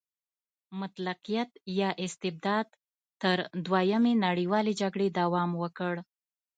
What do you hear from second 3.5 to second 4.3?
دویمې